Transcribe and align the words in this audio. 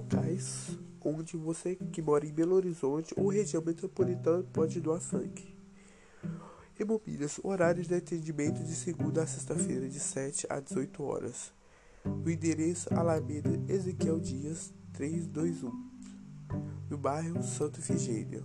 locais 0.00 0.78
onde 1.02 1.36
você 1.36 1.76
que 1.76 2.00
mora 2.00 2.26
em 2.26 2.32
Belo 2.32 2.54
Horizonte 2.54 3.14
ou 3.16 3.28
região 3.28 3.62
metropolitana 3.62 4.42
pode 4.52 4.80
doar 4.80 5.00
sangue. 5.00 5.54
Hemofílias, 6.78 7.38
horários 7.42 7.86
de 7.86 7.94
atendimento 7.94 8.62
de 8.64 8.74
segunda 8.74 9.22
a 9.22 9.26
sexta-feira, 9.26 9.86
de 9.88 10.00
7 10.00 10.46
a 10.48 10.60
18 10.60 11.02
horas. 11.02 11.52
O 12.04 12.30
endereço 12.30 12.92
Alameda 12.94 13.50
Ezequiel 13.68 14.18
Dias 14.18 14.72
321, 14.94 15.70
no 16.88 16.96
bairro 16.96 17.42
Santa 17.42 17.78
Efigênia. 17.78 18.42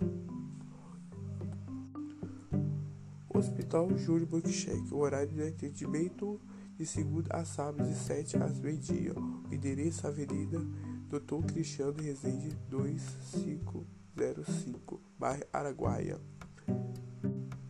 Hospital 3.32 3.96
Júlio 3.96 4.26
Buckcheck, 4.26 4.92
o 4.92 4.98
horário 4.98 5.32
de 5.32 5.42
atendimento 5.42 6.38
de 6.76 6.84
segunda 6.84 7.34
a 7.34 7.44
sábado, 7.44 7.88
de 7.88 7.94
7 7.94 8.36
às 8.36 8.58
meio-dia. 8.58 9.14
O 9.14 9.54
endereço 9.54 10.06
Avenida 10.06 10.60
Dr. 11.08 11.44
Cristiano 11.46 11.94
Rezende 12.02 12.50
2505, 12.68 15.00
bairro 15.18 15.44
Araguaia. 15.52 16.20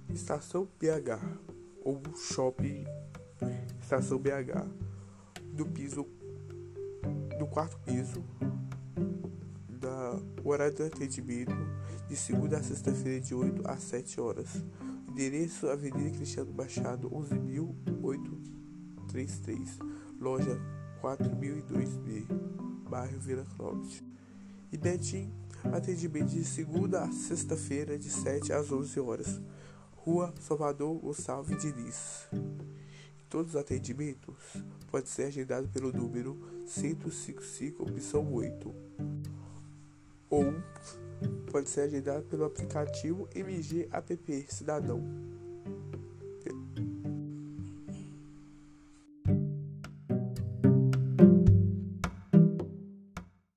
Estação 0.08 0.66
BH 0.80 1.20
ou 1.84 2.00
Shopping 2.16 2.84
Estação 3.80 4.18
BH 4.18 4.66
do 5.52 5.66
piso 5.66 6.06
do 7.38 7.46
quarto 7.46 7.78
piso 7.80 8.24
da 9.68 10.18
horário 10.42 10.74
de 10.74 10.84
atendimento 10.84 11.52
de 12.08 12.16
segunda 12.16 12.56
a 12.56 12.62
sexta-feira 12.62 13.20
de 13.20 13.34
8 13.34 13.68
às 13.68 13.82
7 13.82 14.18
horas. 14.20 14.64
Endereço 15.08 15.68
Avenida 15.68 16.08
Cristiano 16.10 16.50
Machado 16.52 17.10
11833, 17.10 19.78
loja 20.18 20.58
4002B, 21.06 22.26
bairro 22.88 23.20
Vila 23.20 23.46
Croft. 23.56 24.02
E 24.72 24.76
Betim, 24.76 25.32
atendimento 25.72 26.30
de 26.30 26.44
segunda 26.44 27.04
a 27.04 27.12
sexta-feira 27.12 27.96
de 27.96 28.10
7 28.10 28.52
às 28.52 28.72
11 28.72 28.98
horas. 28.98 29.40
Rua 29.94 30.34
Salvador 30.40 30.98
Gonçalves 30.98 31.62
Diniz. 31.62 32.28
Todos 33.28 33.54
os 33.54 33.56
atendimentos 33.56 34.34
podem 34.90 35.06
ser 35.06 35.24
agendados 35.24 35.70
pelo 35.70 35.92
número 35.92 36.36
155, 36.66 37.84
opção 37.84 38.32
8. 38.32 38.74
Ou 40.28 40.54
pode 41.52 41.68
ser 41.68 41.82
agendado 41.82 42.24
pelo 42.24 42.44
aplicativo 42.44 43.28
MG 43.32 43.88
App 43.92 44.46
Cidadão. 44.48 45.35